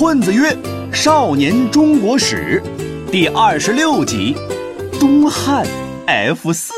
[0.00, 0.56] 混子曰
[0.94, 2.62] ：“少年中国史，
[3.12, 4.34] 第二十六集，
[4.98, 5.66] 东汉
[6.06, 6.72] F 四。”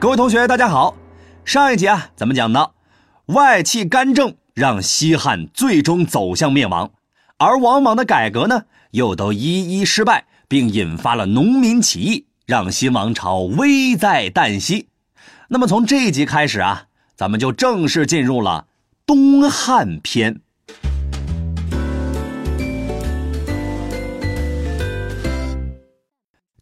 [0.00, 0.96] 各位同学，大家好。
[1.44, 2.74] 上一集啊，咱们讲到
[3.26, 6.90] 外戚干政让西汉最终走向灭亡，
[7.36, 14.88] 而王莽的改革呢，又都一一失败，并引发了农民起义，让新王朝危在旦夕。
[15.46, 18.66] 那么从这一集开始啊，咱们就正式进入了
[19.08, 20.42] 东汉篇。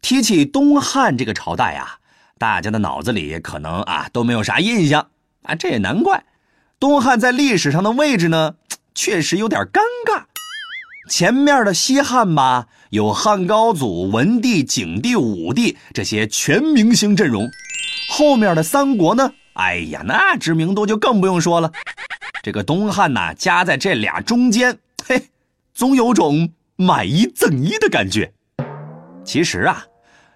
[0.01, 1.99] 提起东汉这个朝代呀。
[2.37, 5.09] 大家的脑子里可能啊都没有啥印象
[5.43, 6.23] 啊，这也难怪。
[6.79, 8.55] 东汉在历史上的位置呢，
[8.95, 10.23] 确实有点尴尬。
[11.09, 17.49] 前面的西汉吧，有汉高祖、文帝、景帝、武帝这些全明星阵容；
[18.09, 21.73] 后面的三国呢，哎呀，那知名度就更不用说了。
[22.47, 25.21] 这个东汉呐，夹在这俩中间，嘿，
[25.73, 28.31] 总有种买一赠一的感觉。
[29.25, 29.85] 其实啊。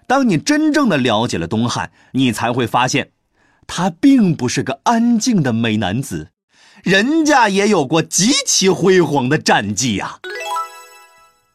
[0.06, 3.12] 当你真正的了解了东汉，你才会发现，
[3.66, 6.32] 他并不是个安静的美男子，
[6.82, 10.18] 人家也有过极其辉煌的战绩呀。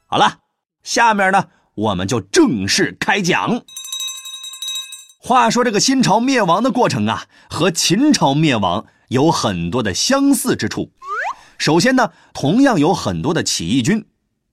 [0.07, 0.39] 好了，
[0.81, 3.61] 下面呢，我们就正式开讲。
[5.19, 10.91] 话说这个新朝灭亡的过程啊，和秦朝灭亡有很多的相似之处。
[11.57, 14.01] 首先呢，同样有很多的起义军；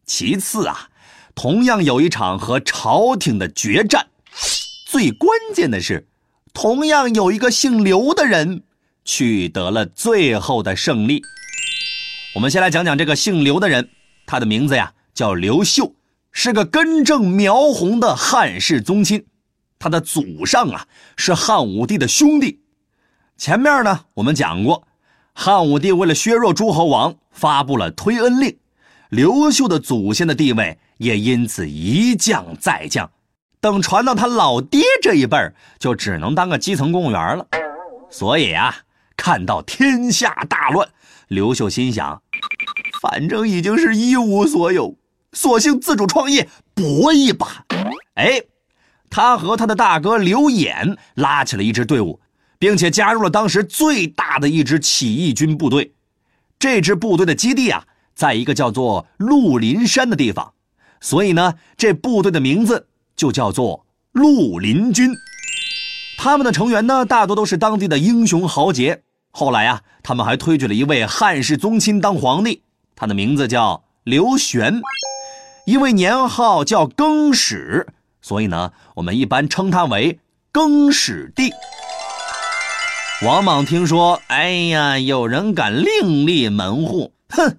[0.06, 0.88] 其次啊。
[1.34, 4.06] 同样有一场和朝廷的决战，
[4.86, 6.06] 最关键的是，
[6.52, 8.62] 同样有一个姓刘的人
[9.04, 11.24] 取得了最后的胜利。
[12.36, 13.90] 我们先来讲讲这个姓刘的人，
[14.26, 15.92] 他的名字呀叫刘秀，
[16.30, 19.26] 是个根正苗红的汉室宗亲，
[19.80, 22.60] 他的祖上啊是汉武帝的兄弟。
[23.36, 24.86] 前面呢我们讲过，
[25.32, 28.56] 汉武帝为了削弱诸侯王，发布了推恩令。
[29.10, 33.10] 刘秀的祖先的地位也因此一降再降，
[33.60, 37.46] 等传到他老爹这一辈儿，就只能当个基层公务员了。
[38.10, 38.74] 所以啊，
[39.16, 40.88] 看到天下大乱，
[41.28, 42.22] 刘秀心想，
[43.02, 44.96] 反正已经是一无所有，
[45.32, 47.64] 索性自主创业搏一把。
[48.14, 48.40] 哎，
[49.10, 52.20] 他和他的大哥刘演拉起了一支队伍，
[52.64, 55.92] 并且加入了当时最大的一支起义军部队。
[56.58, 57.84] 这支部队的基地啊。
[58.14, 60.54] 在一个叫做鹿林山的地方，
[61.00, 62.86] 所以呢，这部队的名字
[63.16, 65.10] 就叫做鹿林军。
[66.16, 69.02] 他们的成员呢，大多都是当地的英雄豪杰。
[69.32, 72.62] 后来啊，他们还推举了一位汉室宗亲当皇帝，
[72.94, 74.80] 他的名字叫刘玄，
[75.66, 77.88] 因为年号叫更始，
[78.22, 80.20] 所以呢，我们一般称他为
[80.52, 81.50] 更始帝。
[83.24, 87.56] 王莽听说，哎呀，有人敢另立门户，哼！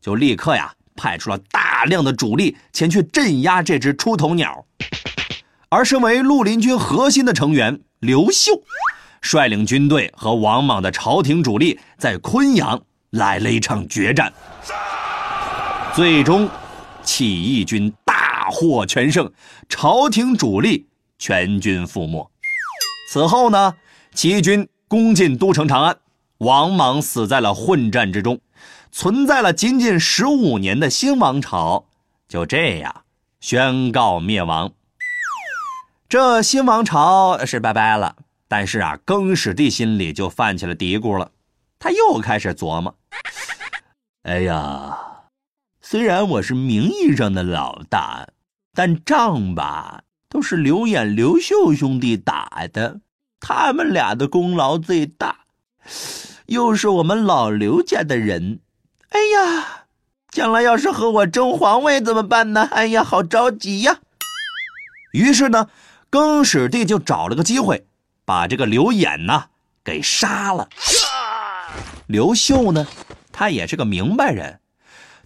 [0.00, 4.64] 就立刻呀，派出了大量的主力前去镇压这只出头鸟。
[5.68, 8.52] 而身为绿林军核心的成员刘秀，
[9.20, 12.80] 率领军队和王莽的朝廷主力在昆阳
[13.10, 14.32] 来了一场决战。
[15.94, 16.48] 最终，
[17.02, 19.30] 起义军大获全胜，
[19.68, 20.86] 朝廷主力
[21.18, 22.26] 全军覆没。
[23.10, 23.74] 此后呢，
[24.14, 25.96] 起义军攻进都城长安，
[26.36, 28.38] 王莽死在了混战之中。
[28.90, 31.86] 存在了仅仅十五年的新王朝，
[32.28, 33.04] 就这样
[33.40, 34.70] 宣告灭亡。
[36.10, 38.16] 这新王朝是拜拜了，
[38.48, 41.30] 但是啊，更始帝心里就泛起了嘀咕了。
[41.78, 42.94] 他又开始琢磨：
[44.24, 44.98] 哎呀，
[45.80, 48.28] 虽然我是名义上的老大，
[48.74, 53.00] 但仗吧都是刘演、刘秀兄弟打的，
[53.44, 55.40] 他们俩的功劳最大，
[56.46, 58.60] 又是我们老刘家的人。
[59.08, 59.86] 哎呀，
[60.30, 62.68] 将来要是和我争皇位怎么办呢？
[62.70, 63.98] 哎呀，好着急呀！
[65.12, 65.68] 于是呢，
[66.08, 67.84] 更始帝就找了个机会，
[68.24, 69.46] 把这个刘演呢
[69.82, 70.68] 给杀了。
[72.06, 72.86] 刘秀呢，
[73.32, 74.60] 他也是个明白人，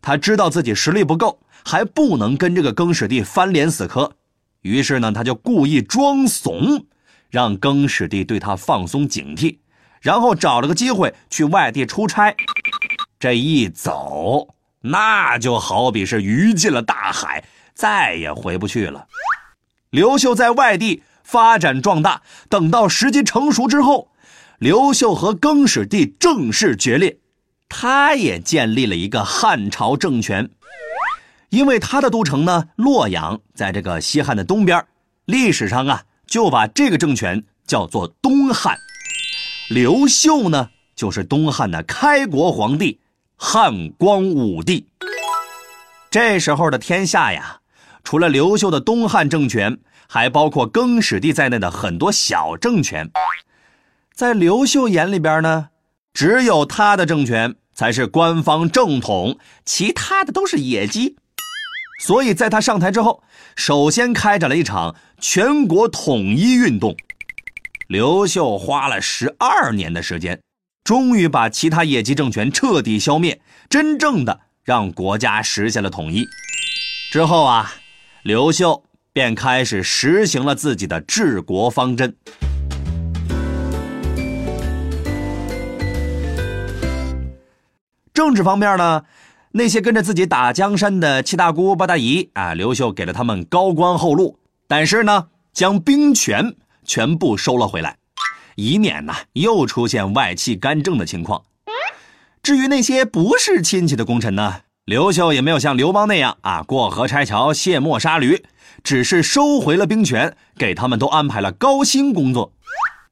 [0.01, 4.15] 他知道自己实力不够，还不能跟这个更始帝翻脸死磕，
[4.63, 6.87] 于是呢，他就故意装怂，
[7.31, 9.59] 让更始帝对他放松警惕，
[10.01, 12.35] 然后找了个机会去外地出差。
[13.19, 17.45] 这一走，那就好比是鱼进了大海，
[17.75, 19.07] 再也回不去了。
[19.91, 24.11] 刘秀在外地发展壮大，等到时机成熟之后，
[24.59, 27.19] 刘秀和更始帝正式决裂，
[27.69, 30.51] 他也建立了一个汉朝政权。
[31.49, 34.85] 因为他的都城呢，洛阳在这个西汉的东边，
[35.25, 38.79] 历史上啊就把这个政权叫做东汉。
[39.69, 43.01] 刘秀呢，就是东汉的开国皇帝。
[43.39, 44.87] 汉光武帝。
[46.11, 47.61] 这时候的天下呀，
[48.03, 49.79] 除了刘秀的东汉政权，
[50.09, 53.11] 还包括更始帝在内的很多小政权。
[54.15, 55.69] 在刘秀眼里边呢，
[56.15, 61.17] 只有他的政权才是官方正统，其他的都是野鸡。
[62.01, 63.23] 所以在他上台之后，
[63.55, 66.95] 首先开展了一场全国统一运动。
[67.89, 70.41] 刘秀花了十二年的时间，
[70.85, 73.41] 终于把其他野鸡政权彻底消灭，
[73.71, 76.27] 真正的让国家实现了统一。
[77.11, 77.73] 之后啊，
[78.25, 82.15] 刘秀便开始实行了自己的治国方针。
[88.13, 89.05] 政治方面呢，
[89.53, 96.55] 那些跟着自己打江山的七大姑八大姨啊，刘秀给了他们高官厚禄，但是呢，将兵权。
[96.89, 97.97] 全部收了回来，
[98.55, 101.43] 以免呢又出现外戚干政的情况。
[102.45, 108.41] 至于那些不是亲戚的功臣呢，刘秀也没有像刘邦那样啊过河拆桥、卸磨杀驴，
[108.85, 112.53] 只是收回了兵权，给他们都安排了高薪工作。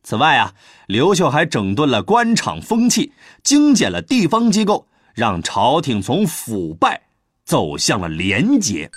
[0.05, 0.55] 此外啊，
[0.87, 3.13] 刘秀还整顿了官场风气，
[3.43, 7.03] 精简了地方机构，让朝廷从腐败
[7.45, 8.89] 走向了廉洁。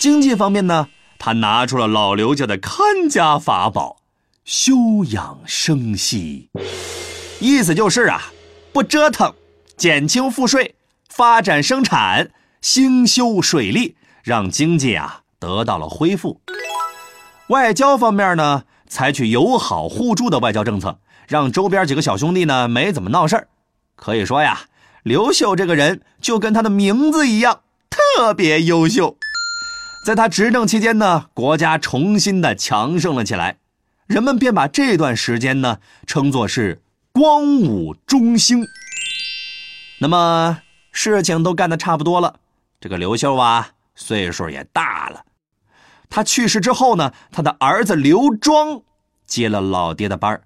[0.00, 0.88] 经济方面呢？
[1.18, 3.98] 他拿出了老刘家的看家法宝——
[4.44, 4.74] 休
[5.10, 6.50] 养生息，
[7.40, 8.32] 意思就是啊，
[8.72, 9.34] 不折腾，
[9.76, 10.76] 减轻赋税，
[11.08, 12.30] 发展生产，
[12.60, 16.40] 兴修水利，让经济啊得到了恢复。
[17.48, 23.48] 外交方面呢，采取友好互助的外交政策，让周边几个小兄弟呢没怎么闹事儿。
[23.96, 24.62] 可以说呀，
[25.02, 29.16] 刘秀这个人就跟他的名字一样，特别优秀。
[30.06, 33.58] 在他执政期间呢，国家重新的强盛了起来，
[34.06, 36.80] 人们便把这段时间呢称作是
[37.10, 38.64] 光武中兴。
[39.98, 40.62] 那么
[40.92, 42.36] 事情都干得差不多了，
[42.78, 45.24] 这个刘秀啊岁数也大了，
[46.08, 48.82] 他去世之后呢，他的儿子刘庄
[49.26, 50.40] 接了老爹的班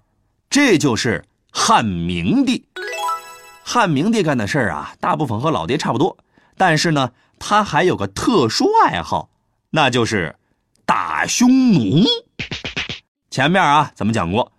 [0.49, 2.65] 这就是汉明帝。
[3.63, 6.17] 汉明帝干的事儿啊，大部分和老爹差不多，
[6.57, 9.29] 但是呢，他还有个特殊爱好。
[9.71, 10.35] 那就是
[10.85, 12.03] 打匈奴。
[13.29, 14.51] 前面啊，咱们讲过，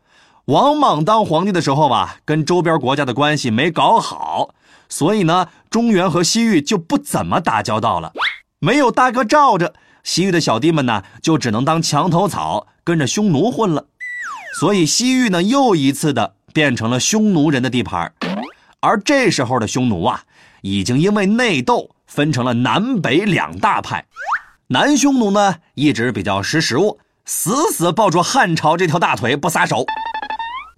[0.47, 4.55] 王莽当皇帝的时候吧，跟周边国家的关系没搞好，
[4.89, 8.13] 所以呢，中原和西域就不怎么打交道了。
[8.59, 13.87] 没有大哥罩着，西域的小弟们呢，就只能当墙头草，跟着匈奴混了。
[14.59, 18.11] 所以西域呢，又一次的变成了匈奴人的地盘。
[18.81, 20.23] 而这时候的匈奴啊，
[20.63, 24.07] 已经因为内斗分成了南北两大派。
[24.73, 29.85] 南匈奴呢，一直比较识时务，死死抱住汉朝这条大腿不撒手。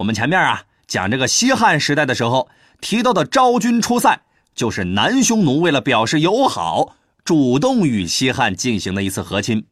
[0.01, 2.49] 我们前面啊讲这个西汉时代的时候
[2.81, 4.21] 提到的昭君出塞，
[4.53, 9.65] 就是南匈奴为了表示友好，主动与西汉进行的一次和亲。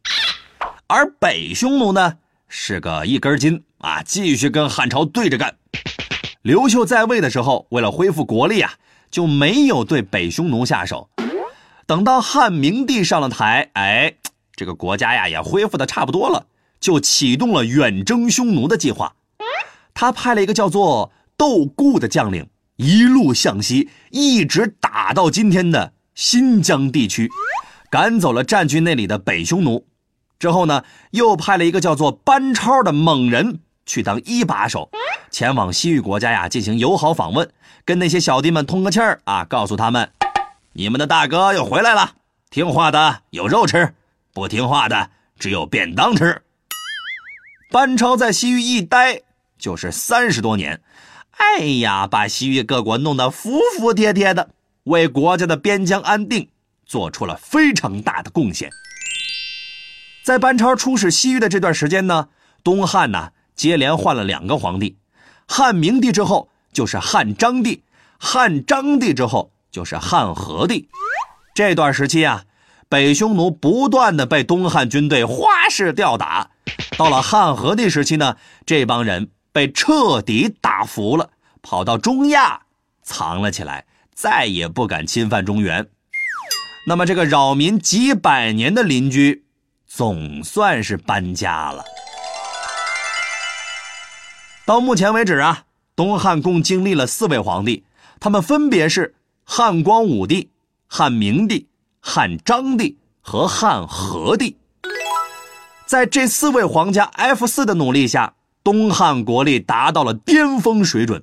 [0.87, 5.57] 而北匈奴呢，是个一根筋啊，继续跟汉朝对着干。
[6.43, 8.73] 刘秀在位的时候，为了恢复国力啊，
[9.11, 11.09] 就没有对北匈奴下手。
[11.93, 14.15] 等到汉明帝上了台，哎，
[14.56, 16.47] 这个国家呀也恢复的差不多了，
[16.81, 19.12] 就启动了远征匈奴的计划。
[19.93, 27.31] 他派了一个叫做窦固的将领，一路向西，一直打到今天的新疆地区，
[27.90, 29.85] 赶走了占据那里的北匈奴。
[30.38, 34.88] 之后呢，又派了一个叫做班超的猛人去当一把手，
[35.31, 37.50] 前往西域国家呀进行友好访问，
[37.85, 40.11] 跟那些小弟们通个气儿啊，告诉他们。
[40.75, 42.14] 你们的大哥又回来了，
[42.49, 43.95] 听话的有肉吃，
[44.33, 46.43] 不听话的只有便当吃。
[47.71, 49.21] 班超在西域一待
[49.59, 50.81] 就是三十多年，
[51.33, 54.49] 哎呀，把西域各国弄得服服帖帖的，
[54.85, 56.49] 为国家的边疆安定
[56.87, 58.71] 做出了非常大的贡献。
[60.25, 62.31] 在班超出使西域的这段时间呢，
[62.64, 64.97] 东汉呢接连换了两个皇帝，
[65.47, 67.83] 汉明帝之后就是汉章帝，
[68.19, 69.52] 汉章帝之后。
[69.73, 70.91] 就是汉和帝，
[71.55, 72.45] 这段时期啊，
[72.91, 76.50] 北匈奴不断的被东汉军队花式吊打。
[76.99, 78.37] 到了汉和帝时期呢，
[78.67, 81.31] 这帮人被彻底打服了，
[81.62, 82.61] 跑到中亚
[83.02, 85.88] 藏了起来，再也不敢侵犯中原。
[86.87, 89.47] 那么这个扰民几百年的邻居，
[89.87, 91.83] 总算是搬家了。
[94.67, 95.64] 到目前为止啊，
[95.97, 97.87] 东汉共经历了四位皇帝，
[98.21, 99.14] 他们分别是。
[99.44, 100.50] 汉光武帝、
[100.87, 101.68] 汉明帝、
[102.00, 104.56] 汉章帝和汉和帝，
[105.87, 108.34] 在这四位皇家 F 四的努力下，
[108.64, 111.22] 东汉国力达到了巅峰水准。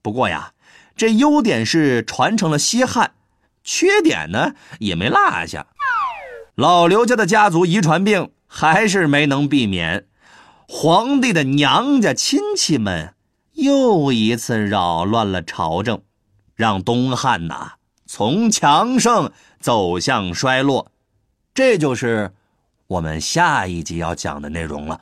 [0.00, 0.52] 不过呀，
[0.96, 3.12] 这优点是传承了西汉，
[3.62, 5.66] 缺点呢也没落下。
[6.54, 10.06] 老刘家的家族遗传病还是没能避免，
[10.66, 13.14] 皇帝的娘家亲戚们
[13.52, 16.02] 又一次扰乱了朝政，
[16.60, 17.72] 让东汉呐
[18.04, 20.92] 从强盛走向衰落。
[21.54, 22.34] 这就是
[22.86, 25.00] 我们下一集要讲的内容了。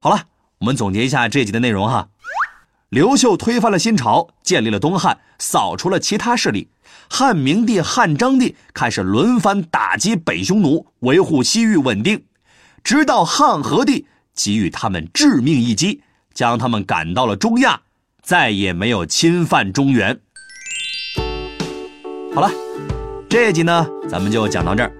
[0.00, 0.22] 好了，
[0.60, 2.08] 我们总结一下这集的内容哈。
[2.88, 6.70] 刘秀推翻了新朝，建立了东汉，扫除了其他势力。
[7.10, 12.24] 汉明帝、汉章帝开始轮番打击北匈奴，维护西域稳定，
[12.82, 16.02] 直到汉和帝给予他们致命一击，
[16.34, 17.80] 将他们赶到了中亚，
[18.22, 20.18] 再也没有侵犯中原。
[22.34, 22.50] 好了，
[23.28, 24.92] 这一集呢，咱们就讲到这儿。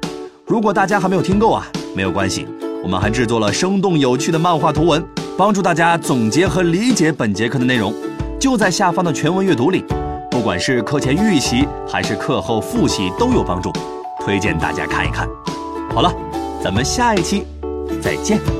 [0.47, 2.47] 如果大家还没有听够啊，没有关系。
[2.83, 5.07] 我们还制作了生动有趣的漫画图文，
[5.37, 7.95] 帮助大家总结和理解本节课的内容，
[8.41, 9.85] 就在下方的全文阅读里。
[10.31, 13.71] 不管是课前预习还是课后复习都有帮助，
[14.25, 15.29] 推荐大家看一看。
[15.95, 16.11] 好了，
[16.65, 17.45] 咱们下一期
[18.01, 18.60] 再见。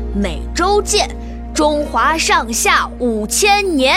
[0.13, 1.09] 每周见，
[1.53, 3.95] 中华上下五千年。